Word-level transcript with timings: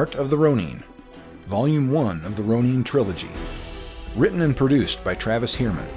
Heart 0.00 0.14
of 0.14 0.30
the 0.30 0.38
Ronin, 0.38 0.82
Volume 1.44 1.90
1 1.90 2.24
of 2.24 2.34
the 2.34 2.42
Ronin 2.42 2.82
Trilogy. 2.82 3.28
Written 4.16 4.40
and 4.40 4.56
produced 4.56 5.04
by 5.04 5.14
Travis 5.14 5.54
Heermann. 5.54 5.90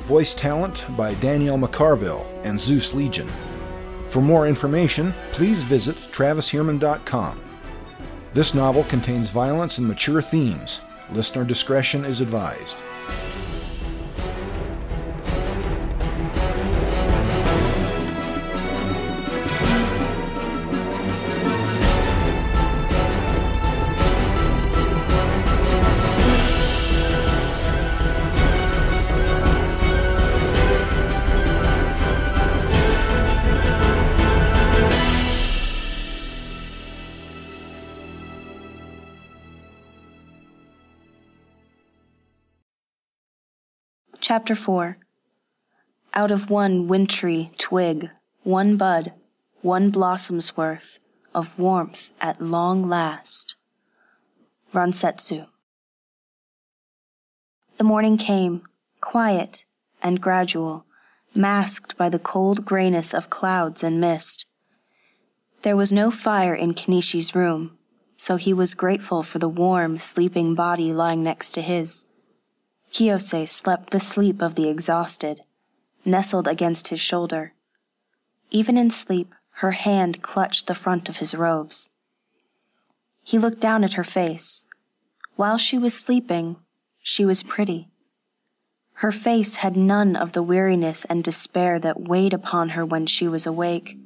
Voice 0.00 0.34
talent 0.34 0.84
by 0.96 1.14
Danielle 1.20 1.56
McCarville 1.56 2.26
and 2.42 2.60
Zeus 2.60 2.94
Legion. 2.94 3.28
For 4.08 4.20
more 4.20 4.48
information, 4.48 5.14
please 5.30 5.62
visit 5.62 5.94
travisheermann.com. 6.10 7.40
This 8.34 8.54
novel 8.54 8.82
contains 8.82 9.30
violence 9.30 9.78
and 9.78 9.86
mature 9.86 10.20
themes. 10.20 10.80
Listener 11.12 11.44
discretion 11.44 12.04
is 12.04 12.20
advised. 12.20 12.78
Chapter 44.38 44.54
4 44.54 44.98
Out 46.14 46.30
of 46.30 46.48
one 46.48 46.86
wintry 46.86 47.50
twig, 47.58 48.10
one 48.44 48.76
bud, 48.76 49.12
one 49.62 49.90
blossom's 49.90 50.56
worth 50.56 51.00
of 51.34 51.58
warmth 51.58 52.12
at 52.20 52.40
long 52.40 52.88
last. 52.88 53.56
Ransetsu. 54.72 55.48
The 57.78 57.82
morning 57.82 58.16
came, 58.16 58.62
quiet 59.00 59.66
and 60.04 60.20
gradual, 60.20 60.86
masked 61.34 61.96
by 61.96 62.08
the 62.08 62.20
cold 62.20 62.64
grayness 62.64 63.12
of 63.12 63.30
clouds 63.30 63.82
and 63.82 64.00
mist. 64.00 64.46
There 65.62 65.76
was 65.76 65.90
no 65.90 66.12
fire 66.12 66.54
in 66.54 66.74
Kenishi's 66.74 67.34
room, 67.34 67.76
so 68.16 68.36
he 68.36 68.52
was 68.52 68.74
grateful 68.74 69.24
for 69.24 69.40
the 69.40 69.48
warm, 69.48 69.98
sleeping 69.98 70.54
body 70.54 70.92
lying 70.92 71.24
next 71.24 71.50
to 71.52 71.60
his. 71.60 72.07
Kiyose 72.92 73.46
slept 73.48 73.90
the 73.90 74.00
sleep 74.00 74.40
of 74.40 74.54
the 74.54 74.68
exhausted, 74.68 75.42
nestled 76.04 76.48
against 76.48 76.88
his 76.88 77.00
shoulder. 77.00 77.54
Even 78.50 78.76
in 78.76 78.90
sleep, 78.90 79.34
her 79.56 79.72
hand 79.72 80.22
clutched 80.22 80.66
the 80.66 80.74
front 80.74 81.08
of 81.08 81.18
his 81.18 81.34
robes. 81.34 81.90
He 83.22 83.38
looked 83.38 83.60
down 83.60 83.84
at 83.84 83.94
her 83.94 84.04
face. 84.04 84.66
While 85.36 85.58
she 85.58 85.76
was 85.76 85.92
sleeping, 85.92 86.56
she 87.00 87.24
was 87.24 87.42
pretty. 87.42 87.88
Her 88.94 89.12
face 89.12 89.56
had 89.56 89.76
none 89.76 90.16
of 90.16 90.32
the 90.32 90.42
weariness 90.42 91.04
and 91.04 91.22
despair 91.22 91.78
that 91.78 92.00
weighed 92.00 92.34
upon 92.34 92.70
her 92.70 92.84
when 92.84 93.06
she 93.06 93.28
was 93.28 93.46
awake, 93.46 93.96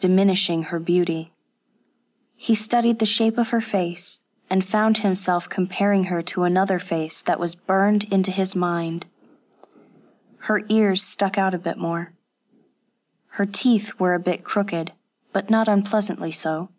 diminishing 0.00 0.64
her 0.64 0.78
beauty. 0.78 1.32
He 2.36 2.54
studied 2.54 3.00
the 3.00 3.06
shape 3.06 3.36
of 3.36 3.50
her 3.50 3.60
face 3.60 4.22
and 4.50 4.64
found 4.64 4.98
himself 4.98 5.48
comparing 5.48 6.04
her 6.04 6.22
to 6.22 6.44
another 6.44 6.78
face 6.78 7.22
that 7.22 7.40
was 7.40 7.54
burned 7.54 8.04
into 8.04 8.30
his 8.30 8.56
mind. 8.56 9.06
Her 10.42 10.62
ears 10.68 11.02
stuck 11.02 11.36
out 11.36 11.54
a 11.54 11.58
bit 11.58 11.76
more. 11.76 12.12
Her 13.32 13.46
teeth 13.46 13.98
were 13.98 14.14
a 14.14 14.20
bit 14.20 14.44
crooked, 14.44 14.92
but 15.32 15.50
not 15.50 15.68
unpleasantly 15.68 16.32
so. 16.32 16.70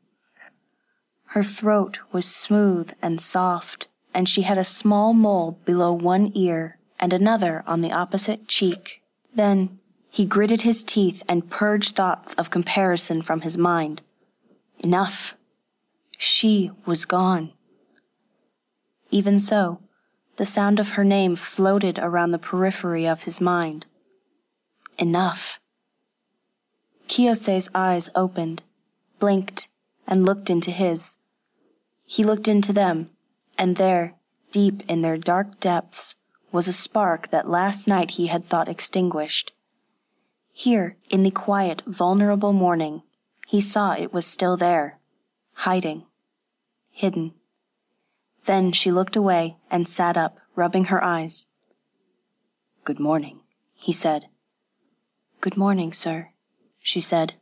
Her 1.28 1.44
throat 1.44 2.00
was 2.12 2.26
smooth 2.26 2.92
and 3.02 3.22
soft, 3.22 3.88
and 4.14 4.28
she 4.28 4.42
had 4.42 4.58
a 4.58 4.64
small 4.64 5.14
mole 5.14 5.60
below 5.66 5.94
one 5.94 6.32
ear 6.34 6.78
and 7.00 7.14
another 7.14 7.64
on 7.68 7.82
the 7.82 7.92
opposite 7.92 8.48
cheek. 8.48 9.04
Then 9.34 9.80
he 10.10 10.26
gritted 10.26 10.64
his 10.64 10.84
teeth 10.84 11.22
and 11.30 11.50
purged 11.50 11.96
thoughts 11.96 12.34
of 12.34 12.50
comparison 12.50 13.22
from 13.22 13.42
his 13.42 13.58
mind. 13.58 14.02
Enough. 14.80 15.36
She 16.18 16.72
was 16.86 17.06
gone. 17.06 17.54
Even 19.12 19.40
so, 19.40 19.80
the 20.38 20.46
sound 20.46 20.80
of 20.80 20.92
her 20.92 21.04
name 21.04 21.36
floated 21.36 22.00
around 22.00 22.32
the 22.32 22.40
periphery 22.40 23.08
of 23.08 23.24
his 23.24 23.42
mind. 23.42 23.88
Enough. 24.98 25.60
Kiyose's 27.08 27.70
eyes 27.74 28.10
opened, 28.14 28.64
blinked, 29.18 29.68
and 30.08 30.26
looked 30.26 30.50
into 30.50 30.72
his. 30.72 31.18
He 32.06 32.24
looked 32.24 32.48
into 32.48 32.72
them, 32.72 33.10
and 33.58 33.76
there, 33.78 34.16
deep 34.52 34.84
in 34.88 35.02
their 35.02 35.18
dark 35.18 35.60
depths, 35.60 36.16
was 36.52 36.68
a 36.68 36.74
spark 36.74 37.30
that 37.30 37.50
last 37.50 37.88
night 37.88 38.12
he 38.12 38.28
had 38.28 38.46
thought 38.46 38.70
extinguished. 38.70 39.54
Here, 40.54 40.98
in 41.10 41.24
the 41.24 41.32
quiet, 41.32 41.82
vulnerable 41.86 42.54
morning, 42.54 43.04
he 43.48 43.62
saw 43.62 43.94
it 43.94 44.14
was 44.14 44.26
still 44.26 44.58
there, 44.58 45.00
hiding, 45.54 46.06
hidden. 46.92 47.34
Then 48.50 48.72
she 48.72 48.90
looked 48.90 49.16
away 49.16 49.58
and 49.70 49.88
sat 49.88 50.18
up, 50.18 50.40
rubbing 50.56 50.86
her 50.86 51.04
eyes. 51.04 51.46
Good 52.84 53.00
morning, 53.00 53.42
he 53.76 53.92
said. 53.92 54.26
Good 55.40 55.56
morning, 55.56 55.94
sir, 55.94 56.32
she 56.80 57.00
said. 57.00 57.36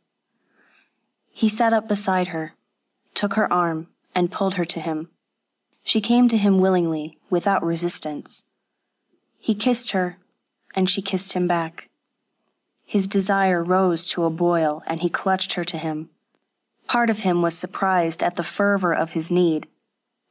He 1.30 1.48
sat 1.48 1.72
up 1.72 1.88
beside 1.88 2.28
her, 2.28 2.52
took 3.14 3.36
her 3.36 3.50
arm, 3.50 3.88
and 4.14 4.30
pulled 4.30 4.56
her 4.56 4.66
to 4.66 4.80
him. 4.80 5.08
She 5.82 6.02
came 6.02 6.28
to 6.28 6.36
him 6.36 6.58
willingly, 6.58 7.16
without 7.30 7.64
resistance. 7.64 8.44
He 9.38 9.54
kissed 9.54 9.92
her, 9.92 10.18
and 10.74 10.90
she 10.90 11.00
kissed 11.00 11.32
him 11.32 11.48
back. 11.48 11.88
His 12.84 13.08
desire 13.08 13.64
rose 13.64 14.08
to 14.08 14.24
a 14.24 14.30
boil, 14.46 14.82
and 14.86 15.00
he 15.00 15.08
clutched 15.08 15.54
her 15.54 15.64
to 15.64 15.78
him. 15.78 16.10
Part 16.86 17.08
of 17.08 17.20
him 17.20 17.40
was 17.40 17.56
surprised 17.56 18.22
at 18.22 18.36
the 18.36 18.44
fervor 18.44 18.92
of 18.92 19.12
his 19.12 19.30
need 19.30 19.68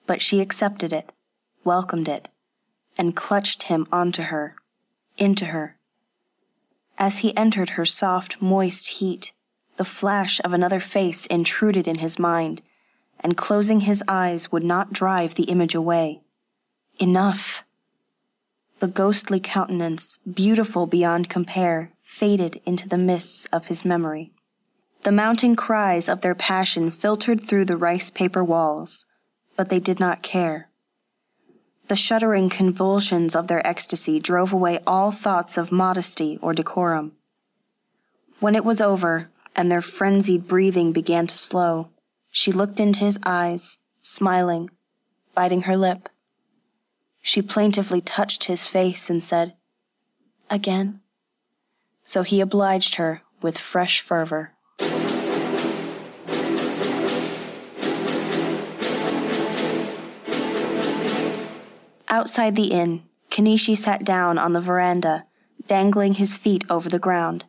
but 0.08 0.22
she 0.22 0.42
accepted 0.42 0.92
it, 0.92 1.14
welcomed 1.64 2.08
it, 2.08 2.30
and 2.98 3.16
clutched 3.16 3.64
him 3.64 3.86
onto 3.92 4.24
her, 4.24 4.56
into 5.18 5.46
her. 5.48 5.78
As 6.98 7.20
he 7.20 7.38
entered 7.38 7.72
her 7.72 7.86
soft, 7.86 8.42
moist 8.42 8.88
heat, 9.00 9.34
the 9.76 9.86
flash 9.86 10.42
of 10.44 10.54
another 10.54 10.80
face 10.80 11.28
intruded 11.28 11.88
in 11.88 12.00
his 12.00 12.18
mind, 12.18 12.64
and 13.20 13.38
closing 13.38 13.82
his 13.82 14.04
eyes 14.08 14.52
would 14.52 14.64
not 14.64 14.94
drive 14.94 15.36
the 15.36 15.44
image 15.44 15.76
away. 15.76 16.22
Enough! 17.00 17.64
The 18.80 18.88
ghostly 18.88 19.40
countenance, 19.40 20.18
beautiful 20.18 20.88
beyond 20.88 21.30
compare, 21.30 21.92
faded 22.00 22.62
into 22.66 22.88
the 22.88 22.98
mists 22.98 23.46
of 23.48 23.68
his 23.68 23.86
memory. 23.86 24.32
The 25.04 25.12
mounting 25.12 25.56
cries 25.56 26.10
of 26.10 26.22
their 26.22 26.36
passion 26.36 26.90
filtered 26.92 27.42
through 27.42 27.66
the 27.66 27.78
rice 27.78 28.10
paper 28.10 28.44
walls, 28.44 29.06
but 29.58 29.68
they 29.70 29.80
did 29.80 30.00
not 30.00 30.24
care. 30.24 30.70
The 31.88 31.96
shuddering 31.96 32.50
convulsions 32.50 33.36
of 33.36 33.48
their 33.48 33.66
ecstasy 33.66 34.20
drove 34.20 34.54
away 34.54 34.80
all 34.86 35.12
thoughts 35.12 35.58
of 35.58 35.72
modesty 35.72 36.38
or 36.42 36.54
decorum. 36.54 37.14
When 38.40 38.56
it 38.56 38.64
was 38.64 38.80
over 38.80 39.30
and 39.56 39.72
their 39.72 39.82
frenzied 39.82 40.48
breathing 40.48 40.94
began 40.94 41.28
to 41.28 41.38
slow, 41.38 41.90
she 42.30 42.52
looked 42.52 42.80
into 42.80 43.00
his 43.00 43.20
eyes, 43.26 43.80
smiling, 44.02 44.70
biting 45.34 45.64
her 45.64 45.76
lip. 45.76 46.10
She 47.22 47.42
plaintively 47.42 48.00
touched 48.00 48.46
his 48.46 48.68
face 48.68 49.10
and 49.10 49.24
said, 49.24 49.56
Again? 50.50 51.02
So 52.04 52.24
he 52.24 52.42
obliged 52.42 52.96
her 52.96 53.24
with 53.42 53.58
fresh 53.58 54.02
fervor. 54.02 54.54
Outside 62.18 62.56
the 62.56 62.72
inn, 62.72 63.04
Kanishi 63.30 63.78
sat 63.78 64.04
down 64.04 64.40
on 64.40 64.54
the 64.54 64.60
veranda, 64.60 65.26
dangling 65.68 66.16
his 66.16 66.36
feet 66.36 66.64
over 66.68 66.90
the 66.90 66.98
ground. 66.98 67.46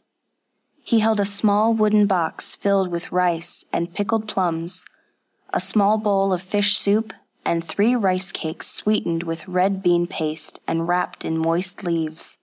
He 0.83 0.99
held 0.99 1.21
a 1.21 1.25
small 1.25 1.73
wooden 1.73 2.07
box 2.07 2.55
filled 2.55 2.91
with 2.91 3.11
rice 3.11 3.65
and 3.73 3.95
pickled 3.95 4.29
plums, 4.29 4.85
a 5.55 5.59
small 5.59 5.97
bowl 5.97 6.35
of 6.35 6.43
fish 6.43 6.77
soup, 6.77 7.15
and 7.47 7.65
three 7.65 7.97
rice 7.97 8.31
cakes 8.31 8.67
sweetened 8.67 9.23
with 9.23 9.49
red 9.49 9.83
bean 9.83 10.07
paste 10.07 10.59
and 10.69 10.87
wrapped 10.87 11.25
in 11.25 11.39
moist 11.39 11.83
leaves. 11.83 12.39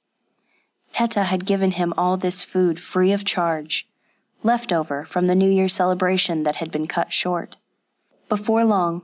Teta 0.94 1.26
had 1.26 1.46
given 1.46 1.74
him 1.74 1.94
all 1.96 2.18
this 2.18 2.44
food 2.44 2.80
free 2.80 3.12
of 3.12 3.24
charge, 3.24 3.88
leftover 4.42 5.06
from 5.06 5.28
the 5.28 5.36
New 5.36 5.52
Year 5.52 5.68
celebration 5.68 6.42
that 6.42 6.56
had 6.56 6.72
been 6.72 6.88
cut 6.88 7.14
short. 7.14 7.58
Before 8.30 8.66
long, 8.66 9.04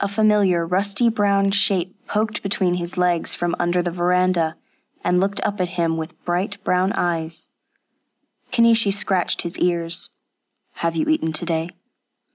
a 0.00 0.08
familiar 0.08 0.66
rusty 0.66 1.10
brown 1.10 1.50
shape 1.50 1.94
poked 2.06 2.42
between 2.42 2.74
his 2.74 2.96
legs 2.96 3.34
from 3.34 3.54
under 3.58 3.82
the 3.82 3.90
veranda 3.90 4.56
and 5.04 5.20
looked 5.20 5.40
up 5.44 5.60
at 5.60 5.70
him 5.70 5.98
with 5.98 6.24
bright 6.24 6.62
brown 6.64 6.92
eyes. 6.94 7.50
Kenishi 8.50 8.92
scratched 8.92 9.42
his 9.42 9.58
ears. 9.58 10.08
Have 10.76 10.96
you 10.96 11.06
eaten 11.08 11.32
today? 11.32 11.68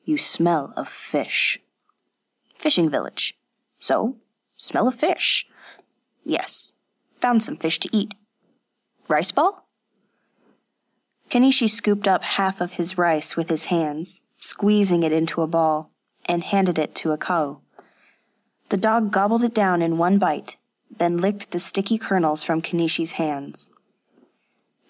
You 0.03 0.17
smell 0.17 0.73
of 0.77 0.87
fish. 0.87 1.59
fishing 2.55 2.89
village. 2.89 3.37
So, 3.79 4.17
smell 4.55 4.87
of 4.87 4.95
fish. 4.95 5.45
Yes, 6.23 6.71
found 7.19 7.43
some 7.43 7.57
fish 7.57 7.79
to 7.79 7.89
eat. 7.91 8.13
Rice 9.07 9.31
ball? 9.31 9.67
Kanishi 11.29 11.69
scooped 11.69 12.07
up 12.07 12.23
half 12.23 12.61
of 12.61 12.73
his 12.73 12.97
rice 12.97 13.35
with 13.35 13.49
his 13.49 13.65
hands, 13.65 14.21
squeezing 14.35 15.03
it 15.03 15.11
into 15.11 15.41
a 15.41 15.47
ball, 15.47 15.91
and 16.25 16.43
handed 16.43 16.77
it 16.77 16.95
to 16.95 17.09
Akao. 17.09 17.59
The 18.69 18.77
dog 18.77 19.11
gobbled 19.11 19.43
it 19.43 19.53
down 19.53 19.81
in 19.81 19.97
one 19.97 20.17
bite, 20.17 20.57
then 20.97 21.17
licked 21.17 21.51
the 21.51 21.59
sticky 21.59 21.97
kernels 21.97 22.43
from 22.43 22.61
Kanishi's 22.61 23.13
hands. 23.13 23.69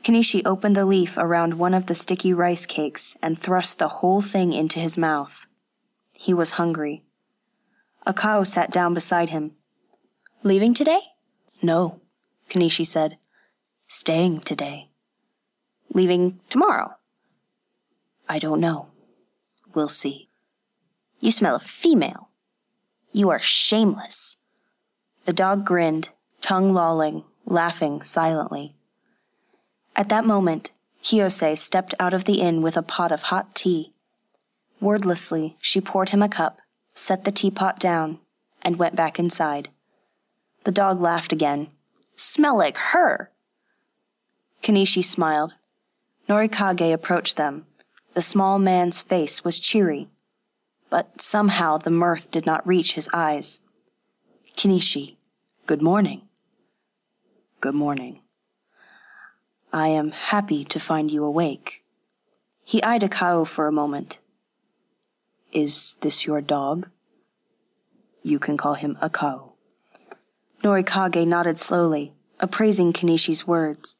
Kanishi 0.04 0.42
opened 0.46 0.76
the 0.76 0.86
leaf 0.86 1.18
around 1.18 1.56
one 1.56 1.74
of 1.74 1.88
the 1.88 1.96
sticky 1.96 2.32
rice 2.32 2.66
cakes 2.66 3.18
and 3.22 3.38
thrust 3.40 3.80
the 3.80 3.88
whole 3.88 4.22
thing 4.22 4.54
into 4.54 4.80
his 4.80 4.98
mouth. 4.98 5.48
He 6.14 6.34
was 6.34 6.52
hungry. 6.52 7.04
Akao 8.06 8.46
sat 8.46 8.72
down 8.72 8.94
beside 8.94 9.32
him. 9.32 9.54
Leaving 10.44 10.76
today? 10.76 11.00
No, 11.64 12.02
Kanishi 12.50 12.86
said. 12.86 13.18
Staying 13.88 14.42
today. 14.42 14.90
Leaving 15.92 16.40
tomorrow? 16.50 16.98
I 18.30 18.38
don't 18.38 18.60
know. 18.60 18.90
We'll 19.74 19.90
see. 19.90 20.30
You 21.25 21.31
smell 21.31 21.56
of 21.56 21.63
female. 21.63 22.30
You 23.12 23.31
are 23.31 23.39
shameless. 23.39 24.38
The 25.25 25.33
dog 25.33 25.66
grinned, 25.66 26.10
tongue 26.39 26.72
lolling, 26.72 27.24
laughing 27.48 28.04
silently. 28.04 28.75
At 29.95 30.10
that 30.10 30.27
moment, 30.27 30.69
Kiyose 31.01 31.57
stepped 31.57 31.95
out 32.00 32.13
of 32.13 32.25
the 32.25 32.42
inn 32.42 32.62
with 32.62 32.77
a 32.77 32.83
pot 32.83 33.12
of 33.12 33.24
hot 33.24 33.56
tea. 33.56 33.92
Wordlessly, 34.80 35.57
she 35.60 35.81
poured 35.81 36.10
him 36.10 36.22
a 36.22 36.30
cup, 36.30 36.60
set 36.94 37.24
the 37.24 37.31
teapot 37.31 37.80
down, 37.80 38.19
and 38.62 38.77
went 38.77 38.95
back 38.95 39.18
inside. 39.18 39.69
The 40.63 40.72
dog 40.72 41.01
laughed 41.01 41.33
again. 41.33 41.69
Smell 42.16 42.56
like 42.56 42.77
her! 42.77 43.31
Kanishi 44.62 45.04
smiled. 45.04 45.56
Norikage 46.30 46.94
approached 46.94 47.36
them. 47.36 47.66
The 48.13 48.22
small 48.22 48.60
man's 48.60 49.01
face 49.01 49.44
was 49.44 49.57
cheery, 49.57 50.07
but 50.96 51.22
somehow 51.22 51.78
the 51.78 51.92
mirth 51.92 52.32
did 52.32 52.46
not 52.46 52.66
reach 52.66 52.94
his 52.94 53.10
eyes. 53.12 53.60
Kanishi, 54.56 55.18
good 55.68 55.82
morning. 55.82 56.22
Good 57.60 57.76
morning. 57.76 58.22
I 59.74 59.90
am 59.90 60.12
happy 60.12 60.64
to 60.64 60.80
find 60.80 61.12
you 61.12 61.26
awake. 61.26 61.84
He 62.64 62.82
eyed 62.82 63.02
Akao 63.02 63.46
for 63.46 63.68
a 63.68 63.74
moment. 63.74 64.20
Is 65.52 65.98
this 66.00 66.26
your 66.26 66.40
dog? 66.40 66.90
You 68.24 68.40
can 68.40 68.56
call 68.56 68.76
him 68.76 68.96
Akao. 69.02 69.52
Norikage 70.64 71.28
nodded 71.28 71.58
slowly, 71.58 72.14
appraising 72.40 72.94
Kanishi's 72.94 73.46
words. 73.46 73.98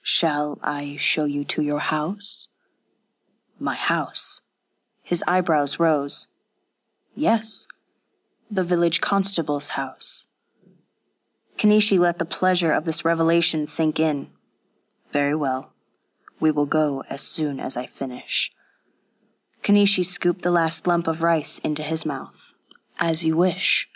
Shall 0.00 0.58
I 0.62 0.96
show 0.98 1.26
you 1.26 1.44
to 1.44 1.60
your 1.60 1.80
house? 1.80 2.48
My 3.58 3.74
house. 3.74 4.40
His 5.06 5.22
eyebrows 5.28 5.78
rose. 5.78 6.26
Yes, 7.14 7.68
the 8.50 8.64
village 8.64 9.00
constable's 9.00 9.68
house. 9.78 10.26
Kanishi 11.56 11.96
let 11.96 12.18
the 12.18 12.24
pleasure 12.24 12.72
of 12.72 12.86
this 12.86 13.04
revelation 13.04 13.68
sink 13.68 14.00
in. 14.00 14.30
Very 15.12 15.36
well. 15.36 15.70
We 16.40 16.50
will 16.50 16.66
go 16.66 17.04
as 17.08 17.22
soon 17.22 17.60
as 17.60 17.76
I 17.76 17.86
finish. 17.86 18.50
Kanishi 19.62 20.04
scooped 20.04 20.42
the 20.42 20.50
last 20.50 20.88
lump 20.88 21.06
of 21.06 21.22
rice 21.22 21.60
into 21.60 21.84
his 21.84 22.04
mouth. 22.04 22.54
As 22.98 23.24
you 23.24 23.36
wish. 23.36 23.88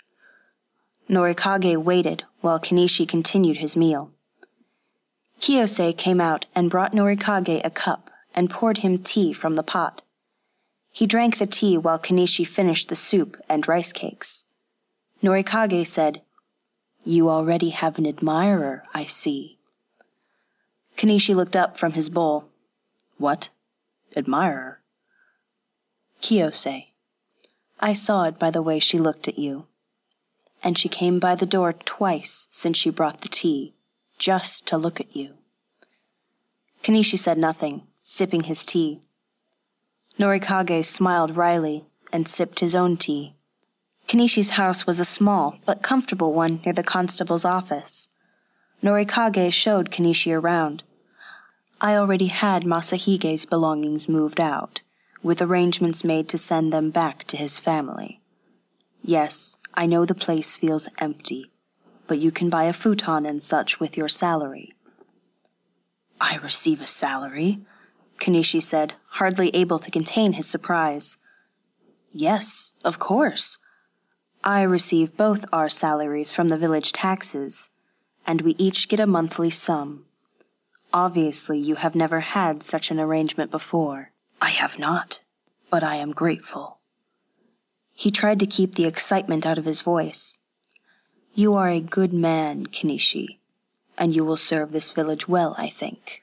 Norikage 1.09 1.75
waited 1.83 2.23
while 2.39 2.57
Kanishi 2.57 3.05
continued 3.05 3.57
his 3.57 3.75
meal. 3.75 4.11
Kiyose 5.41 5.97
came 5.97 6.21
out 6.21 6.45
and 6.55 6.71
brought 6.71 6.93
Norikage 6.93 7.59
a 7.65 7.69
cup 7.69 8.09
and 8.33 8.49
poured 8.49 8.77
him 8.77 8.97
tea 8.97 9.33
from 9.33 9.57
the 9.57 9.63
pot. 9.63 10.03
He 10.91 11.07
drank 11.07 11.37
the 11.37 11.47
tea 11.47 11.77
while 11.77 11.97
Kanishi 11.97 12.45
finished 12.45 12.89
the 12.89 12.95
soup 12.95 13.37
and 13.47 13.67
rice 13.67 13.93
cakes. 13.93 14.43
Norikage 15.23 15.87
said, 15.87 16.21
You 17.05 17.29
already 17.29 17.69
have 17.69 17.97
an 17.97 18.05
admirer, 18.05 18.83
I 18.93 19.05
see. 19.05 19.57
Kanishi 20.97 21.33
looked 21.33 21.55
up 21.55 21.77
from 21.77 21.93
his 21.93 22.09
bowl. 22.09 22.49
What? 23.17 23.49
Admirer? 24.17 24.81
Kiyose. 26.21 26.87
I 27.79 27.93
saw 27.93 28.25
it 28.25 28.37
by 28.37 28.51
the 28.51 28.61
way 28.61 28.77
she 28.77 28.99
looked 28.99 29.27
at 29.27 29.39
you. 29.39 29.65
And 30.63 30.77
she 30.77 30.89
came 30.89 31.19
by 31.19 31.35
the 31.35 31.45
door 31.45 31.73
twice 31.73 32.47
since 32.51 32.77
she 32.77 32.91
brought 32.91 33.21
the 33.21 33.29
tea, 33.29 33.73
just 34.19 34.67
to 34.67 34.77
look 34.77 34.99
at 34.99 35.15
you. 35.15 35.35
Kanishi 36.83 37.17
said 37.17 37.37
nothing, 37.37 37.83
sipping 38.03 38.43
his 38.43 38.65
tea. 38.65 38.99
Norikage 40.21 40.85
smiled 40.85 41.35
wryly 41.35 41.83
and 42.13 42.27
sipped 42.27 42.59
his 42.59 42.75
own 42.75 42.95
tea. 42.95 43.33
Kanishi's 44.07 44.51
house 44.51 44.85
was 44.85 44.99
a 44.99 45.05
small 45.05 45.57
but 45.65 45.81
comfortable 45.81 46.31
one 46.31 46.61
near 46.63 46.75
the 46.75 46.83
constable's 46.83 47.43
office. 47.43 48.07
Norikage 48.83 49.51
showed 49.51 49.89
Kanishi 49.89 50.31
around. 50.31 50.83
I 51.81 51.95
already 51.95 52.27
had 52.27 52.65
Masahige's 52.65 53.47
belongings 53.47 54.07
moved 54.07 54.39
out, 54.39 54.83
with 55.23 55.41
arrangements 55.41 56.03
made 56.03 56.29
to 56.29 56.37
send 56.37 56.71
them 56.71 56.91
back 56.91 57.23
to 57.23 57.35
his 57.35 57.57
family. 57.57 58.21
Yes, 59.03 59.57
I 59.73 59.87
know 59.87 60.05
the 60.05 60.13
place 60.13 60.55
feels 60.55 60.87
empty, 60.99 61.49
but 62.05 62.19
you 62.19 62.29
can 62.29 62.51
buy 62.51 62.65
a 62.65 62.73
futon 62.73 63.25
and 63.25 63.41
such 63.41 63.79
with 63.79 63.97
your 63.97 64.09
salary. 64.09 64.69
I 66.19 66.35
receive 66.37 66.79
a 66.79 66.85
salary? 66.85 67.61
Kanishi 68.21 68.61
said, 68.61 68.93
hardly 69.17 69.49
able 69.55 69.79
to 69.79 69.89
contain 69.89 70.33
his 70.33 70.47
surprise. 70.47 71.17
Yes, 72.13 72.75
of 72.85 72.99
course. 72.99 73.57
I 74.43 74.61
receive 74.61 75.17
both 75.17 75.45
our 75.51 75.69
salaries 75.69 76.31
from 76.31 76.49
the 76.49 76.57
village 76.57 76.91
taxes, 76.91 77.71
and 78.25 78.41
we 78.41 78.55
each 78.59 78.87
get 78.87 78.99
a 78.99 79.07
monthly 79.07 79.49
sum. 79.49 80.05
Obviously, 80.93 81.57
you 81.57 81.75
have 81.75 81.95
never 81.95 82.19
had 82.19 82.61
such 82.61 82.91
an 82.91 82.99
arrangement 82.99 83.49
before. 83.49 84.11
I 84.39 84.49
have 84.49 84.77
not, 84.77 85.23
but 85.71 85.83
I 85.83 85.95
am 85.95 86.11
grateful. 86.11 86.77
He 87.95 88.11
tried 88.11 88.39
to 88.39 88.45
keep 88.45 88.75
the 88.75 88.85
excitement 88.85 89.47
out 89.47 89.57
of 89.57 89.65
his 89.65 89.81
voice. 89.81 90.39
You 91.33 91.55
are 91.55 91.69
a 91.69 91.79
good 91.79 92.13
man, 92.13 92.67
Kanishi, 92.67 93.39
and 93.97 94.15
you 94.15 94.23
will 94.23 94.37
serve 94.37 94.73
this 94.73 94.91
village 94.91 95.27
well, 95.27 95.55
I 95.57 95.69
think. 95.69 96.20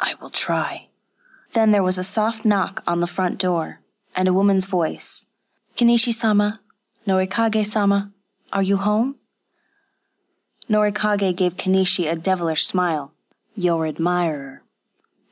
I 0.00 0.14
will 0.20 0.30
try. 0.30 0.88
Then 1.52 1.70
there 1.70 1.82
was 1.82 1.98
a 1.98 2.04
soft 2.04 2.44
knock 2.44 2.82
on 2.86 3.00
the 3.00 3.06
front 3.06 3.38
door, 3.38 3.80
and 4.16 4.28
a 4.28 4.32
woman's 4.32 4.64
voice. 4.64 5.26
Kanishi-sama, 5.76 6.60
Norikage-sama, 7.06 8.10
are 8.52 8.62
you 8.62 8.76
home? 8.76 9.16
Norikage 10.68 11.36
gave 11.36 11.56
Kanishi 11.56 12.10
a 12.10 12.16
devilish 12.16 12.66
smile. 12.66 13.12
Your 13.54 13.86
admirer. 13.86 14.62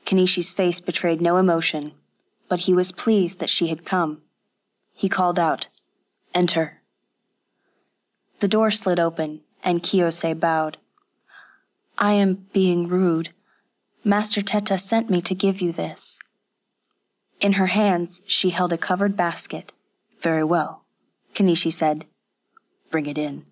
Kanishi's 0.05 0.51
face 0.51 0.79
betrayed 0.79 1.21
no 1.21 1.37
emotion, 1.37 1.93
but 2.47 2.61
he 2.61 2.73
was 2.73 2.91
pleased 2.91 3.39
that 3.39 3.49
she 3.49 3.67
had 3.67 3.85
come. 3.85 4.21
He 4.93 5.09
called 5.09 5.39
out, 5.39 5.67
Enter. 6.33 6.81
The 8.39 8.47
door 8.47 8.71
slid 8.71 8.99
open, 8.99 9.41
and 9.63 9.81
Kiyose 9.81 10.39
bowed. 10.39 10.77
I 11.97 12.13
am 12.13 12.45
being 12.53 12.87
rude. 12.87 13.29
Master 14.05 14.41
Teta 14.41 14.77
sent 14.77 15.09
me 15.09 15.21
to 15.21 15.33
give 15.33 15.61
you 15.61 15.71
this. 15.71 16.19
In 17.39 17.53
her 17.53 17.67
hands, 17.67 18.21
she 18.27 18.49
held 18.49 18.73
a 18.73 18.77
covered 18.77 19.15
basket. 19.15 19.71
Very 20.19 20.43
well, 20.43 20.83
Kanishi 21.33 21.71
said. 21.71 22.05
Bring 22.91 23.05
it 23.05 23.17
in. 23.17 23.45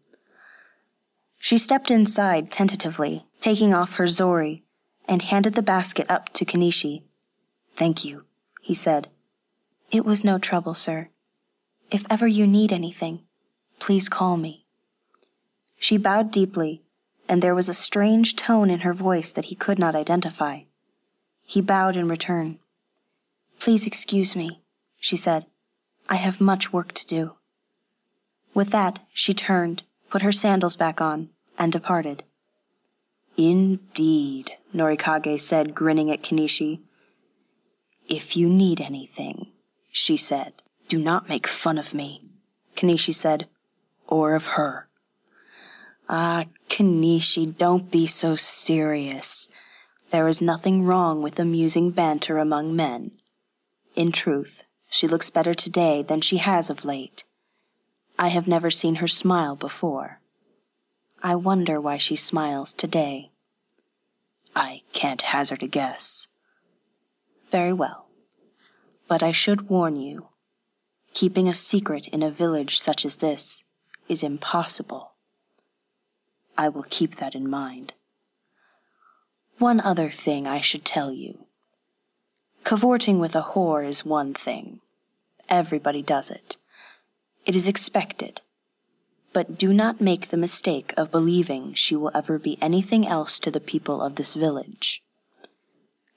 She 1.40 1.58
stepped 1.58 1.90
inside 1.90 2.52
tentatively, 2.52 3.24
taking 3.40 3.74
off 3.74 3.96
her 3.96 4.08
zori, 4.08 4.64
and 5.08 5.22
handed 5.22 5.54
the 5.54 5.62
basket 5.62 6.06
up 6.10 6.30
to 6.34 6.46
Kanishi. 6.46 7.04
Thank 7.76 8.04
you, 8.04 8.26
he 8.62 8.74
said. 8.74 9.08
It 9.90 10.06
was 10.06 10.24
no 10.24 10.38
trouble, 10.38 10.74
sir. 10.74 11.10
If 11.92 12.06
ever 12.10 12.28
you 12.28 12.46
need 12.46 12.74
anything, 12.74 13.22
please 13.80 14.10
call 14.10 14.36
me. 14.36 14.66
She 15.80 15.98
bowed 15.98 16.30
deeply 16.30 16.81
and 17.32 17.42
there 17.42 17.56
was 17.56 17.70
a 17.70 17.74
strange 17.74 18.36
tone 18.36 18.70
in 18.70 18.82
her 18.82 18.92
voice 18.92 19.32
that 19.32 19.46
he 19.46 19.56
could 19.56 19.80
not 19.80 19.96
identify. 19.96 20.60
He 21.46 21.62
bowed 21.62 21.96
in 21.96 22.10
return. 22.10 22.60
Please 23.58 23.88
excuse 23.88 24.36
me, 24.36 24.60
she 25.00 25.16
said. 25.16 25.46
I 26.10 26.16
have 26.16 26.42
much 26.42 26.74
work 26.74 26.92
to 26.92 27.08
do. 27.08 27.36
With 28.54 28.72
that, 28.72 29.00
she 29.14 29.34
turned, 29.34 29.84
put 30.10 30.24
her 30.24 30.34
sandals 30.34 30.76
back 30.76 31.00
on, 31.00 31.30
and 31.58 31.72
departed. 31.72 32.24
Indeed, 33.38 34.52
Norikage 34.76 35.40
said, 35.40 35.74
grinning 35.74 36.12
at 36.12 36.24
Kanishi. 36.24 36.82
If 38.10 38.36
you 38.36 38.50
need 38.50 38.82
anything, 38.82 39.48
she 39.90 40.18
said, 40.18 40.52
do 40.90 41.00
not 41.00 41.30
make 41.30 41.48
fun 41.48 41.78
of 41.78 41.94
me. 41.94 42.26
Kanishi 42.76 43.16
said, 43.16 43.48
or 44.06 44.36
of 44.36 44.48
her. 44.58 44.90
Ah, 46.14 46.44
Kanishi, 46.68 47.58
don't 47.58 47.90
be 47.90 48.06
so 48.06 48.36
serious. 48.36 49.48
There 50.12 50.28
is 50.28 50.42
nothing 50.42 50.84
wrong 50.84 51.24
with 51.24 51.40
amusing 51.40 51.90
banter 51.92 52.38
among 52.38 52.76
men. 52.76 53.12
In 53.96 54.12
truth, 54.12 54.66
she 54.90 55.08
looks 55.08 55.30
better 55.30 55.54
today 55.54 56.02
than 56.02 56.20
she 56.20 56.40
has 56.40 56.70
of 56.70 56.84
late. 56.84 57.24
I 58.20 58.28
have 58.28 58.46
never 58.46 58.70
seen 58.70 58.96
her 58.96 59.08
smile 59.08 59.56
before. 59.56 60.20
I 61.24 61.36
wonder 61.36 61.80
why 61.80 61.96
she 61.96 62.18
smiles 62.18 62.74
today. 62.74 63.32
I 64.54 64.82
can't 64.92 65.22
hazard 65.22 65.64
a 65.64 65.68
guess. 65.68 66.28
Very 67.52 67.72
well. 67.72 68.08
But 69.08 69.24
I 69.24 69.32
should 69.32 69.70
warn 69.70 69.96
you 69.96 70.28
keeping 71.14 71.48
a 71.48 71.54
secret 71.54 72.10
in 72.10 72.22
a 72.22 72.30
village 72.30 72.82
such 72.82 73.06
as 73.06 73.18
this 73.18 73.64
is 74.10 74.24
impossible. 74.24 75.11
I 76.62 76.70
will 76.70 76.86
keep 76.88 77.16
that 77.16 77.34
in 77.34 77.50
mind. 77.50 77.94
One 79.58 79.80
other 79.80 80.12
thing 80.12 80.46
I 80.46 80.62
should 80.62 80.86
tell 80.86 81.12
you. 81.12 81.48
Cavorting 82.64 83.18
with 83.18 83.36
a 83.36 83.42
whore 83.42 83.84
is 83.84 84.06
one 84.06 84.36
thing. 84.36 84.80
Everybody 85.50 86.04
does 86.04 86.30
it. 86.30 86.58
It 87.48 87.56
is 87.56 87.68
expected. 87.68 88.42
But 89.34 89.58
do 89.58 89.74
not 89.74 90.02
make 90.02 90.28
the 90.28 90.38
mistake 90.38 90.94
of 90.96 91.10
believing 91.10 91.74
she 91.74 91.96
will 91.96 92.12
ever 92.14 92.38
be 92.38 92.62
anything 92.62 93.08
else 93.08 93.40
to 93.40 93.50
the 93.50 93.60
people 93.60 94.00
of 94.00 94.14
this 94.14 94.36
village. 94.36 95.02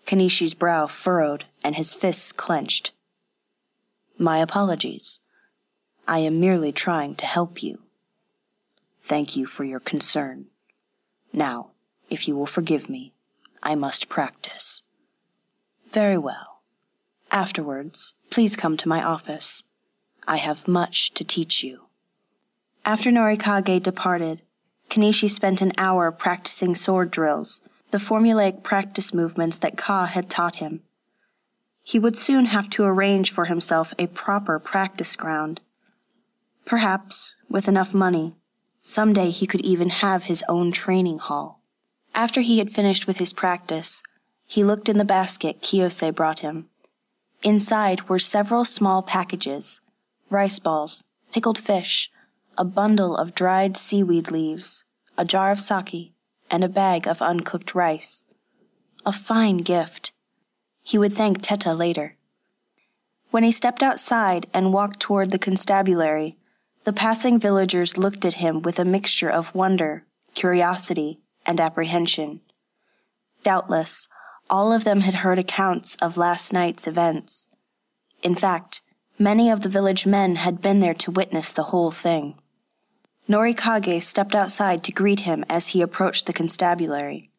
Kanishi's 0.07 0.53
brow 0.53 0.87
furrowed 0.87 1.45
and 1.65 1.77
his 1.77 1.95
fists 1.95 2.33
clenched. 2.33 2.93
My 4.19 4.41
apologies. 4.41 5.21
I 6.07 6.19
am 6.19 6.39
merely 6.39 6.71
trying 6.71 7.15
to 7.15 7.25
help 7.25 7.63
you. 7.63 7.84
Thank 9.07 9.37
you 9.37 9.45
for 9.45 9.65
your 9.65 9.81
concern. 9.81 10.47
Now, 11.31 11.73
if 12.09 12.27
you 12.27 12.35
will 12.35 12.47
forgive 12.47 12.89
me, 12.89 13.13
I 13.63 13.75
must 13.75 14.09
practice. 14.09 14.83
Very 15.91 16.17
well. 16.17 16.63
Afterwards, 17.31 18.15
please 18.31 18.57
come 18.57 18.79
to 18.79 18.89
my 18.89 19.03
office. 19.03 19.65
I 20.27 20.37
have 20.37 20.67
much 20.67 21.13
to 21.15 21.23
teach 21.23 21.63
you. 21.63 21.83
After 22.87 23.11
Norikage 23.11 23.83
departed, 23.83 24.41
Kanishi 24.89 25.29
spent 25.29 25.61
an 25.61 25.73
hour 25.77 26.11
practicing 26.11 26.75
sword 26.75 27.11
drills, 27.11 27.61
the 27.91 27.99
formulaic 27.99 28.63
practice 28.63 29.13
movements 29.13 29.59
that 29.59 29.77
Ka 29.77 30.07
had 30.07 30.31
taught 30.31 30.57
him. 30.57 30.81
He 31.83 31.99
would 31.99 32.17
soon 32.17 32.47
have 32.47 32.71
to 32.71 32.85
arrange 32.85 33.31
for 33.31 33.45
himself 33.45 33.93
a 33.99 34.07
proper 34.07 34.59
practice 34.59 35.15
ground. 35.15 35.61
Perhaps, 36.65 37.37
with 37.51 37.69
enough 37.69 37.93
money, 37.93 38.35
someday 38.87 39.31
he 39.31 39.47
could 39.47 39.63
even 39.63 39.89
have 39.89 40.25
his 40.25 40.45
own 40.47 40.71
training 40.71 41.19
hall. 41.19 41.59
After 42.15 42.43
he 42.43 42.59
had 42.59 42.71
finished 42.71 43.07
with 43.07 43.17
his 43.17 43.33
practice, 43.33 44.03
he 44.47 44.63
looked 44.63 44.91
in 44.91 44.99
the 44.99 45.07
basket 45.07 45.63
Kiyose 45.63 46.15
brought 46.15 46.41
him. 46.41 46.69
Inside 47.43 48.09
were 48.11 48.19
several 48.19 48.65
small 48.65 49.03
packages 49.03 49.81
rice 50.29 50.59
balls, 50.59 51.05
pickled 51.33 51.59
fish, 51.59 52.11
a 52.59 52.65
bundle 52.65 53.17
of 53.17 53.35
dried 53.35 53.77
seaweed 53.77 54.31
leaves, 54.31 54.85
a 55.17 55.25
jar 55.25 55.51
of 55.51 55.61
sake, 55.61 56.13
and 56.51 56.63
a 56.63 56.69
bag 56.69 57.07
of 57.07 57.23
uncooked 57.23 57.75
rice. 57.75 58.27
A 59.07 59.13
fine 59.13 59.59
gift. 59.59 60.13
He 60.83 60.99
would 60.99 61.15
thank 61.15 61.41
Teta 61.41 61.73
later. 61.73 62.17
When 63.31 63.45
he 63.45 63.53
stepped 63.53 63.83
outside 63.83 64.47
and 64.53 64.73
walked 64.73 65.01
toward 65.01 65.31
the 65.31 65.39
constabulary, 65.39 66.37
the 66.85 66.93
passing 66.93 67.39
villagers 67.41 67.97
looked 67.97 68.25
at 68.25 68.35
him 68.35 68.61
with 68.61 68.79
a 68.79 68.85
mixture 68.85 69.31
of 69.31 69.55
wonder, 69.55 70.05
curiosity, 70.35 71.21
and 71.47 71.61
apprehension. 71.61 72.41
Doubtless, 73.43 74.09
all 74.51 74.73
of 74.73 74.85
them 74.85 75.01
had 75.01 75.15
heard 75.15 75.39
accounts 75.39 75.97
of 75.97 76.19
last 76.19 76.53
night's 76.53 76.87
events. 76.87 77.49
In 78.23 78.35
fact, 78.35 78.83
many 79.19 79.49
of 79.51 79.63
the 79.63 79.69
village 79.69 80.07
men 80.07 80.37
had 80.37 80.61
been 80.61 80.81
there 80.81 80.95
to 80.95 81.11
witness 81.11 81.53
the 81.53 81.65
whole 81.65 81.91
thing. 81.91 82.39
Norikage 83.29 84.03
stepped 84.03 84.35
outside 84.35 84.85
to 84.85 84.93
greet 84.93 85.21
him 85.21 85.45
as 85.49 85.69
he 85.69 85.81
approached 85.81 86.27
the 86.27 86.33
constabulary. 86.33 87.31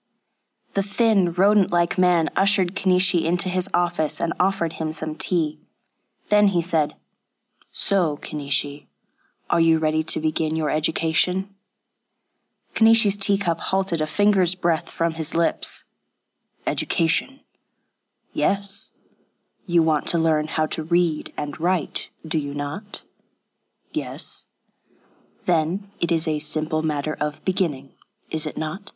The 0.74 0.82
thin, 0.82 1.32
rodent 1.34 1.72
like 1.72 1.98
man 1.98 2.30
ushered 2.36 2.76
Kanishi 2.76 3.24
into 3.24 3.50
his 3.50 3.70
office 3.74 4.20
and 4.20 4.34
offered 4.40 4.74
him 4.74 4.92
some 4.92 5.16
tea. 5.16 5.60
Then 6.30 6.48
he 6.48 6.62
said, 6.62 6.96
So, 7.72 8.18
Kanishi, 8.18 8.88
are 9.50 9.60
you 9.60 9.78
ready 9.78 10.04
to 10.04 10.20
begin 10.20 10.56
your 10.56 10.70
education? 10.70 11.50
Kanishi's 12.74 13.16
teacup 13.16 13.60
halted 13.60 14.02
a 14.02 14.08
finger's 14.08 14.56
breadth 14.56 14.90
from 14.90 15.14
his 15.14 15.36
lips. 15.36 15.86
Education. 16.68 17.42
Yes. 18.34 18.92
You 19.66 19.82
want 19.82 20.08
to 20.08 20.18
learn 20.18 20.48
how 20.48 20.66
to 20.68 20.84
read 20.84 21.32
and 21.38 21.60
write, 21.60 22.10
do 22.28 22.38
you 22.38 22.54
not? 22.54 23.04
Yes. 23.92 24.48
Then 25.46 25.88
it 26.00 26.12
is 26.12 26.28
a 26.28 26.40
simple 26.40 26.82
matter 26.84 27.16
of 27.20 27.44
beginning, 27.46 27.92
is 28.32 28.46
it 28.46 28.58
not? 28.58 28.92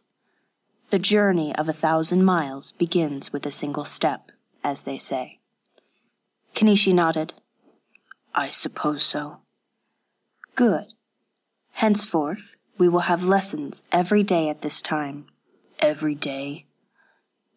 The 0.89 0.99
journey 0.99 1.55
of 1.55 1.69
a 1.69 1.73
thousand 1.73 2.25
miles 2.25 2.71
begins 2.71 3.31
with 3.31 3.45
a 3.45 3.51
single 3.51 3.85
step, 3.85 4.31
as 4.63 4.83
they 4.83 4.97
say. 4.97 5.39
Kanishi 6.55 6.93
nodded. 6.93 7.33
I 8.33 8.49
suppose 8.49 9.03
so. 9.03 9.41
Good. 10.59 10.93
Henceforth, 11.71 12.57
we 12.77 12.89
will 12.89 13.07
have 13.07 13.23
lessons 13.23 13.81
every 13.93 14.23
day 14.23 14.49
at 14.49 14.61
this 14.61 14.81
time. 14.81 15.27
Every 15.79 16.15
day? 16.15 16.65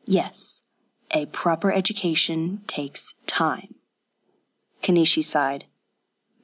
Yes, 0.05 0.63
a 1.11 1.27
proper 1.27 1.73
education 1.73 2.61
takes 2.69 3.15
time. 3.27 3.75
Kanishi 4.85 5.25
sighed. 5.25 5.65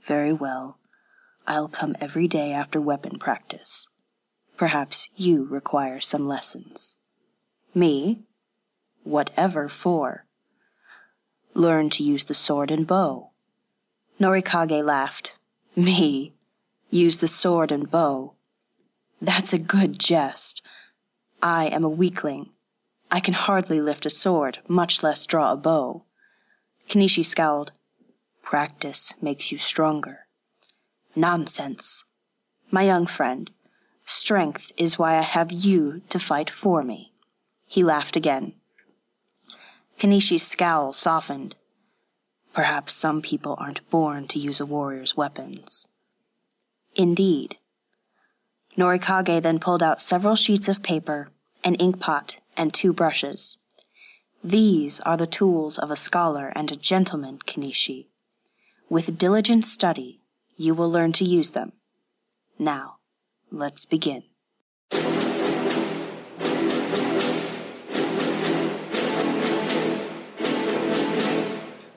Very 0.02 0.32
well. 0.32 0.80
I'll 1.46 1.68
come 1.68 1.94
every 2.00 2.26
day 2.26 2.50
after 2.52 2.80
weapon 2.80 3.20
practice. 3.20 3.86
Perhaps 4.56 5.08
you 5.14 5.44
require 5.44 6.00
some 6.00 6.26
lessons. 6.26 6.96
Me? 7.72 8.24
Whatever 9.04 9.68
for. 9.68 10.26
Learn 11.54 11.88
to 11.90 12.02
use 12.02 12.24
the 12.24 12.34
sword 12.34 12.72
and 12.72 12.84
bow. 12.84 13.30
Norikage 14.18 14.84
laughed. 14.84 15.38
Me? 15.76 16.34
Use 16.90 17.18
the 17.18 17.28
sword 17.28 17.70
and 17.70 17.90
bow? 17.90 18.34
That's 19.20 19.52
a 19.52 19.58
good 19.58 19.98
jest. 19.98 20.62
I 21.42 21.66
am 21.66 21.84
a 21.84 21.88
weakling. 21.88 22.50
I 23.10 23.20
can 23.20 23.34
hardly 23.34 23.80
lift 23.80 24.06
a 24.06 24.10
sword, 24.10 24.58
much 24.68 25.02
less 25.02 25.26
draw 25.26 25.52
a 25.52 25.56
bow. 25.56 26.04
Kanishi 26.88 27.24
scowled. 27.24 27.72
Practice 28.42 29.12
makes 29.20 29.52
you 29.52 29.58
stronger. 29.58 30.26
Nonsense. 31.14 32.04
My 32.70 32.82
young 32.82 33.06
friend, 33.06 33.50
strength 34.04 34.72
is 34.76 34.98
why 34.98 35.16
I 35.16 35.22
have 35.22 35.52
you 35.52 36.02
to 36.08 36.18
fight 36.18 36.48
for 36.48 36.82
me. 36.82 37.12
He 37.66 37.82
laughed 37.82 38.16
again. 38.16 38.54
Kanishi's 39.98 40.46
scowl 40.46 40.92
softened. 40.92 41.56
Perhaps 42.54 42.94
some 42.94 43.20
people 43.20 43.56
aren't 43.58 43.88
born 43.90 44.28
to 44.28 44.38
use 44.38 44.60
a 44.60 44.66
warrior's 44.66 45.16
weapons. 45.16 45.87
Indeed, 46.98 47.58
Norikage 48.76 49.40
then 49.40 49.60
pulled 49.60 49.84
out 49.84 50.00
several 50.00 50.34
sheets 50.34 50.68
of 50.68 50.82
paper, 50.82 51.28
an 51.62 51.76
inkpot, 51.76 52.38
and 52.56 52.74
two 52.74 52.92
brushes. 52.92 53.56
These 54.42 54.98
are 55.00 55.16
the 55.16 55.26
tools 55.28 55.78
of 55.78 55.92
a 55.92 55.96
scholar 55.96 56.52
and 56.56 56.72
a 56.72 56.76
gentleman, 56.76 57.38
Kanishi. 57.46 58.06
With 58.88 59.16
diligent 59.16 59.64
study, 59.64 60.18
you 60.56 60.74
will 60.74 60.90
learn 60.90 61.12
to 61.12 61.24
use 61.24 61.52
them. 61.52 61.70
Now, 62.58 62.96
let's 63.52 63.84
begin. 63.84 64.24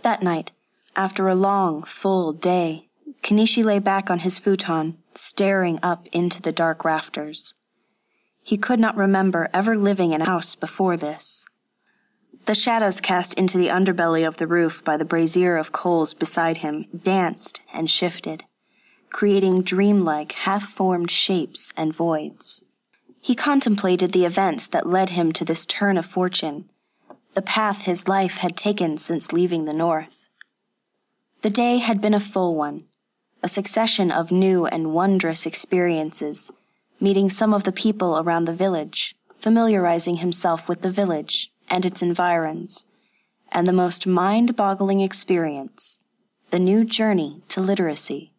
That 0.04 0.22
night, 0.22 0.52
after 0.96 1.28
a 1.28 1.34
long, 1.34 1.82
full 1.82 2.34
day, 2.34 2.88
Kanishi 3.24 3.64
lay 3.64 3.80
back 3.80 4.10
on 4.10 4.20
his 4.20 4.40
futon, 4.40 4.98
staring 5.14 5.80
up 5.84 6.08
into 6.12 6.42
the 6.42 6.52
dark 6.52 6.84
rafters. 6.84 7.54
He 8.44 8.58
could 8.58 8.80
not 8.80 8.98
remember 8.98 9.50
ever 9.54 9.78
living 9.78 10.12
in 10.12 10.22
a 10.22 10.26
house 10.26 10.56
before 10.56 10.98
this. 10.98 11.46
The 12.46 12.56
shadows 12.56 13.00
cast 13.00 13.36
into 13.36 13.58
the 13.58 13.68
underbelly 13.68 14.28
of 14.28 14.38
the 14.38 14.48
roof 14.48 14.84
by 14.84 14.98
the 14.98 15.06
brazier 15.06 15.58
of 15.58 15.72
coals 15.72 16.14
beside 16.14 16.58
him 16.58 16.88
danced 16.96 17.62
and 17.72 17.90
shifted, 17.90 18.46
creating 19.12 19.62
dreamlike, 19.62 20.32
half 20.32 20.64
formed 20.64 21.12
shapes 21.12 21.72
and 21.78 21.94
voids. 21.94 22.64
He 23.22 23.36
contemplated 23.36 24.12
the 24.12 24.26
events 24.26 24.68
that 24.70 24.90
led 24.90 25.12
him 25.12 25.32
to 25.34 25.46
this 25.46 25.68
turn 25.68 25.98
of 25.98 26.08
fortune, 26.08 26.72
the 27.36 27.44
path 27.44 27.84
his 27.84 28.08
life 28.08 28.38
had 28.38 28.58
taken 28.58 28.98
since 28.98 29.32
leaving 29.32 29.66
the 29.66 29.74
north. 29.74 30.30
The 31.44 31.52
day 31.52 31.78
had 31.78 32.02
been 32.02 32.16
a 32.16 32.20
full 32.20 32.56
one, 32.56 32.86
a 33.44 33.48
succession 33.48 34.12
of 34.12 34.32
new 34.32 34.66
and 34.66 34.94
wondrous 34.94 35.46
experiences, 35.46 36.52
meeting 37.00 37.30
some 37.30 37.54
of 37.54 37.64
the 37.64 37.72
people 37.72 38.20
around 38.20 38.46
the 38.46 38.54
village, 38.54 39.16
familiarizing 39.40 40.18
himself 40.18 40.70
with 40.70 40.82
the 40.82 40.92
village 40.92 41.52
and 41.70 41.86
its 41.86 42.02
environs, 42.02 42.86
and 43.52 43.66
the 43.66 43.74
most 43.74 44.06
mind 44.06 44.56
boggling 44.56 45.02
experience 45.02 46.00
the 46.52 46.60
new 46.60 46.84
journey 46.84 47.42
to 47.48 47.62
literacy. 47.62 48.34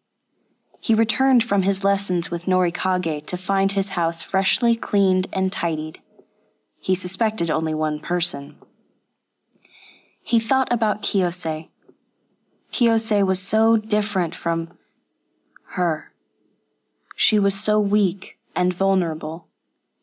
He 0.79 0.93
returned 0.93 1.43
from 1.43 1.63
his 1.63 1.83
lessons 1.83 2.29
with 2.29 2.45
Norikage 2.45 3.25
to 3.25 3.37
find 3.37 3.71
his 3.71 3.89
house 3.89 4.21
freshly 4.21 4.75
cleaned 4.75 5.27
and 5.33 5.51
tidied. 5.51 5.99
He 6.79 6.93
suspected 6.93 7.49
only 7.49 7.73
one 7.73 7.99
person. 7.99 8.55
He 10.21 10.39
thought 10.39 10.71
about 10.71 11.01
Kiyose. 11.01 11.69
Kiyose 12.71 13.25
was 13.25 13.41
so 13.41 13.77
different 13.77 14.35
from 14.35 14.77
her. 15.73 16.11
She 17.15 17.39
was 17.39 17.59
so 17.59 17.79
weak 17.79 18.37
and 18.55 18.73
vulnerable, 18.73 19.47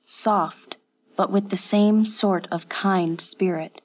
soft, 0.05 0.79
but 1.17 1.31
with 1.31 1.51
the 1.51 1.57
same 1.57 2.05
sort 2.05 2.49
of 2.51 2.69
kind 2.69 3.21
spirit. 3.21 3.81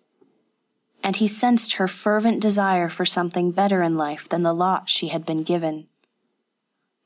And 1.03 1.17
he 1.17 1.27
sensed 1.27 1.73
her 1.73 1.87
fervent 1.87 2.41
desire 2.41 2.89
for 2.89 3.05
something 3.05 3.51
better 3.51 3.83
in 3.83 3.97
life 3.97 4.27
than 4.27 4.41
the 4.41 4.53
lot 4.53 4.89
she 4.89 5.09
had 5.09 5.25
been 5.25 5.43
given. 5.43 5.87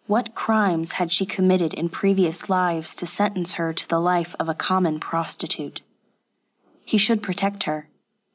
What 0.08 0.34
crimes 0.34 0.94
had 0.94 1.12
she 1.12 1.26
committed 1.26 1.74
in 1.74 1.90
previous 1.90 2.50
lives 2.50 2.96
to 2.96 3.06
sentence 3.06 3.56
her 3.56 3.74
to 3.74 3.88
the 3.88 4.00
life 4.00 4.34
of 4.40 4.48
a 4.48 4.54
common 4.54 5.00
prostitute? 5.00 5.82
He 6.86 6.98
should 6.98 7.22
protect 7.22 7.64
her, 7.64 7.90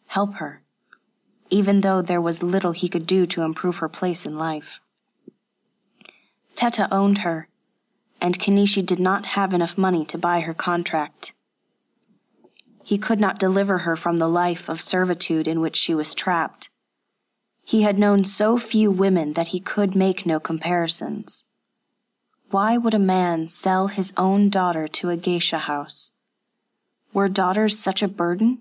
help 0.09 0.35
her, 0.35 0.61
even 1.49 1.81
though 1.81 2.03
there 2.03 2.21
was 2.21 2.43
little 2.43 2.73
he 2.73 2.89
could 2.89 3.07
do 3.07 3.25
to 3.27 3.43
improve 3.43 3.79
her 3.79 3.89
place 3.89 4.27
in 4.27 4.39
life. 4.39 4.81
Teta 6.54 6.88
owned 6.90 7.18
her, 7.18 7.49
and 8.20 8.38
Kanishi 8.38 8.84
did 8.84 9.00
not 9.00 9.26
have 9.26 9.52
enough 9.52 9.76
money 9.76 10.04
to 10.06 10.18
buy 10.18 10.40
her 10.40 10.54
contract. 10.54 11.34
He 12.82 12.99
could 12.99 13.18
not 13.18 13.38
deliver 13.38 13.78
her 13.78 13.96
from 13.96 14.18
the 14.18 14.28
life 14.28 14.68
of 14.68 14.80
servitude 14.80 15.49
in 15.49 15.61
which 15.61 15.76
she 15.76 15.94
was 15.94 16.14
trapped. 16.14 16.70
He 17.64 17.82
had 17.82 17.99
known 17.99 18.25
so 18.25 18.58
few 18.58 18.90
women 18.90 19.32
that 19.32 19.49
he 19.49 19.61
could 19.61 19.94
make 19.94 20.26
no 20.26 20.38
comparisons. 20.38 21.46
Why 22.50 22.76
would 22.76 22.94
a 22.94 22.99
man 22.99 23.49
sell 23.49 23.88
his 23.88 24.12
own 24.16 24.50
daughter 24.50 24.87
to 24.87 25.08
a 25.08 25.16
geisha 25.16 25.61
house? 25.61 26.12
Were 27.14 27.28
daughters 27.28 27.78
such 27.78 28.02
a 28.02 28.08
burden? 28.08 28.58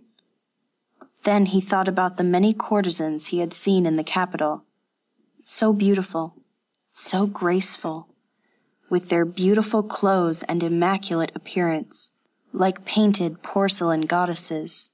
Then 1.24 1.48
he 1.48 1.60
thought 1.62 1.88
about 1.88 2.18
the 2.18 2.24
many 2.24 2.54
courtesans 2.54 3.28
he 3.28 3.40
had 3.40 3.54
seen 3.54 3.86
in 3.86 3.98
the 3.98 4.04
capital. 4.04 4.64
So 5.44 5.74
beautiful, 5.74 6.36
so 6.94 7.26
graceful, 7.26 8.08
with 8.88 9.10
their 9.10 9.26
beautiful 9.26 9.82
clothes 9.82 10.44
and 10.44 10.62
immaculate 10.62 11.32
appearance, 11.34 12.12
like 12.54 12.86
painted 12.86 13.42
porcelain 13.42 14.02
goddesses. 14.02 14.92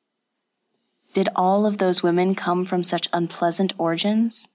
Did 1.13 1.27
all 1.35 1.65
of 1.65 1.77
those 1.77 2.01
women 2.01 2.35
come 2.35 2.63
from 2.63 2.83
such 2.85 3.09
unpleasant 3.11 3.73
origins? 3.77 4.47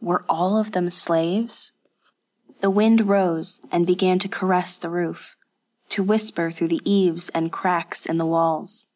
Were 0.00 0.24
all 0.28 0.56
of 0.56 0.70
them 0.70 0.88
slaves? 0.88 1.72
The 2.60 2.70
wind 2.70 3.08
rose 3.08 3.60
and 3.72 3.84
began 3.84 4.20
to 4.20 4.28
caress 4.28 4.76
the 4.76 4.88
roof, 4.88 5.36
to 5.88 6.04
whisper 6.04 6.52
through 6.52 6.68
the 6.68 6.82
eaves 6.84 7.28
and 7.30 7.50
cracks 7.50 8.06
in 8.06 8.18
the 8.18 8.26
walls. 8.26 8.86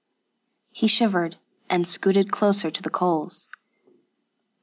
He 0.70 0.86
shivered 0.86 1.36
and 1.68 1.88
scooted 1.88 2.30
closer 2.30 2.70
to 2.70 2.82
the 2.82 2.90
coals. 2.90 3.48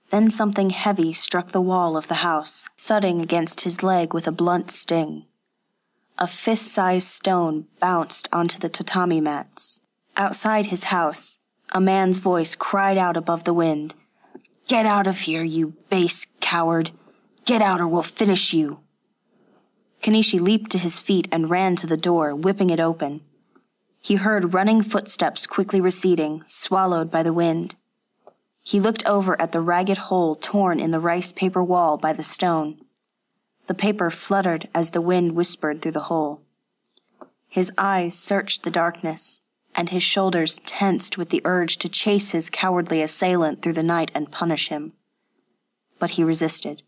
Then 0.10 0.32
something 0.32 0.72
heavy 0.72 1.14
struck 1.14 1.50
the 1.50 1.62
wall 1.62 1.96
of 1.96 2.08
the 2.08 2.16
house, 2.26 2.70
thudding 2.78 3.22
against 3.22 3.62
his 3.62 3.84
leg 3.84 4.14
with 4.14 4.28
a 4.28 4.32
blunt 4.32 4.72
sting. 4.72 5.26
A 6.18 6.28
fist 6.28 6.68
sized 6.68 7.08
stone 7.08 7.68
bounced 7.80 8.28
onto 8.34 8.60
the 8.60 8.70
tatami 8.70 9.22
mats. 9.22 9.82
Outside 10.18 10.68
his 10.68 10.86
house, 10.86 11.40
a 11.72 11.80
man's 11.80 12.18
voice 12.18 12.56
cried 12.56 12.98
out 12.98 13.16
above 13.16 13.44
the 13.44 13.54
wind 13.54 13.96
Get 14.68 14.86
out 14.86 15.08
of 15.08 15.22
here, 15.22 15.44
you 15.44 15.74
base 15.90 16.28
coward! 16.42 16.92
Get 17.46 17.60
out 17.60 17.82
or 17.82 17.88
we'll 17.88 18.04
finish 18.04 18.54
you! 18.54 18.82
Kanishi 20.04 20.40
leaped 20.40 20.70
to 20.72 20.78
his 20.78 21.02
feet 21.02 21.28
and 21.32 21.50
ran 21.50 21.76
to 21.78 21.88
the 21.88 21.98
door, 21.98 22.36
whipping 22.36 22.70
it 22.70 22.80
open. 22.80 23.22
He 24.00 24.16
heard 24.16 24.54
running 24.54 24.84
footsteps 24.84 25.48
quickly 25.48 25.82
receding, 25.82 26.44
swallowed 26.46 27.10
by 27.10 27.24
the 27.24 27.34
wind. 27.34 27.76
He 28.70 28.80
looked 28.80 29.04
over 29.08 29.36
at 29.42 29.52
the 29.52 29.62
ragged 29.62 29.98
hole 29.98 30.36
torn 30.36 30.80
in 30.80 30.92
the 30.92 31.00
rice 31.00 31.32
paper 31.32 31.64
wall 31.64 31.98
by 31.98 32.14
the 32.14 32.24
stone. 32.24 32.80
The 33.66 33.74
paper 33.74 34.12
fluttered 34.12 34.70
as 34.76 34.92
the 34.92 35.02
wind 35.02 35.32
whispered 35.32 35.82
through 35.82 35.94
the 35.94 36.02
hole. 36.12 36.44
His 37.48 37.72
eyes 37.80 38.14
searched 38.14 38.62
the 38.62 38.70
darkness, 38.70 39.42
and 39.74 39.90
his 39.90 40.04
shoulders 40.04 40.62
tensed 40.68 41.18
with 41.18 41.30
the 41.30 41.42
urge 41.46 41.78
to 41.78 41.90
chase 41.90 42.32
his 42.32 42.52
cowardly 42.52 43.02
assailant 43.02 43.64
through 43.64 43.74
the 43.74 43.82
night 43.82 44.12
and 44.14 44.32
punish 44.32 44.70
him. 44.70 44.94
But 45.98 46.12
he 46.12 46.24
resisted. 46.24 46.84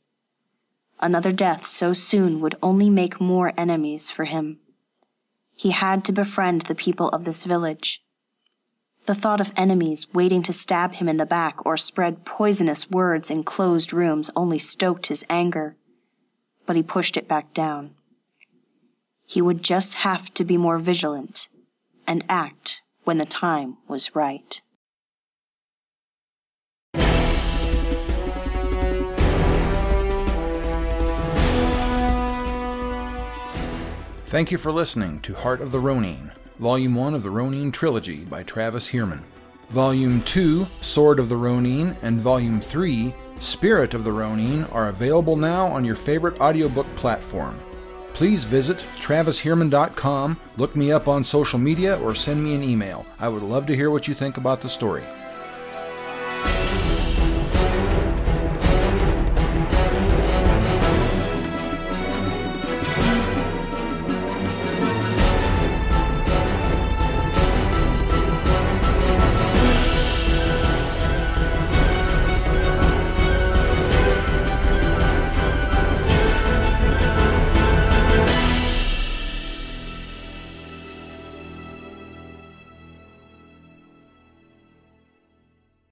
Another 0.99 1.31
death 1.31 1.65
so 1.65 1.93
soon 1.93 2.41
would 2.41 2.53
only 2.61 2.91
make 2.91 3.19
more 3.19 3.53
enemies 3.57 4.11
for 4.11 4.25
him. 4.25 4.59
He 5.55 5.71
had 5.71 6.05
to 6.05 6.11
befriend 6.11 6.61
the 6.61 6.75
people 6.75 7.09
of 7.09 7.23
this 7.23 7.43
village. 7.43 8.03
The 9.07 9.15
thought 9.15 9.41
of 9.41 9.51
enemies 9.57 10.07
waiting 10.13 10.43
to 10.43 10.53
stab 10.53 10.93
him 10.93 11.09
in 11.09 11.17
the 11.17 11.25
back 11.25 11.65
or 11.65 11.75
spread 11.75 12.23
poisonous 12.23 12.89
words 12.89 13.31
in 13.31 13.43
closed 13.43 13.93
rooms 13.93 14.29
only 14.35 14.59
stoked 14.59 15.07
his 15.07 15.25
anger, 15.29 15.75
but 16.67 16.75
he 16.75 16.83
pushed 16.83 17.17
it 17.17 17.27
back 17.27 17.53
down. 17.53 17.95
He 19.25 19.41
would 19.41 19.63
just 19.63 19.95
have 19.95 20.31
to 20.35 20.43
be 20.43 20.55
more 20.55 20.77
vigilant 20.77 21.47
and 22.05 22.23
act 22.29 22.81
when 23.03 23.17
the 23.17 23.25
time 23.25 23.77
was 23.87 24.15
right. 24.15 24.61
Thank 34.27 34.51
you 34.51 34.57
for 34.57 34.71
listening 34.71 35.19
to 35.21 35.33
Heart 35.33 35.59
of 35.59 35.71
the 35.71 35.79
Ronin. 35.79 36.31
Volume 36.61 36.93
1 36.93 37.15
of 37.15 37.23
the 37.23 37.31
Ronin 37.31 37.71
Trilogy 37.71 38.17
by 38.17 38.43
Travis 38.43 38.91
Heermann. 38.91 39.23
Volume 39.69 40.21
2, 40.21 40.67
Sword 40.79 41.19
of 41.19 41.27
the 41.27 41.35
Ronin, 41.35 41.97
and 42.03 42.21
Volume 42.21 42.61
3, 42.61 43.15
Spirit 43.39 43.95
of 43.95 44.03
the 44.03 44.11
Ronin, 44.11 44.65
are 44.65 44.89
available 44.89 45.35
now 45.35 45.65
on 45.65 45.83
your 45.83 45.95
favorite 45.95 46.39
audiobook 46.39 46.85
platform. 46.95 47.59
Please 48.13 48.45
visit 48.45 48.85
travisheermann.com, 48.99 50.39
look 50.57 50.75
me 50.75 50.91
up 50.91 51.07
on 51.07 51.23
social 51.23 51.57
media, 51.57 51.99
or 51.99 52.13
send 52.13 52.43
me 52.43 52.53
an 52.53 52.61
email. 52.61 53.07
I 53.17 53.27
would 53.27 53.41
love 53.41 53.65
to 53.65 53.75
hear 53.75 53.89
what 53.89 54.07
you 54.07 54.13
think 54.13 54.37
about 54.37 54.61
the 54.61 54.69
story. 54.69 55.03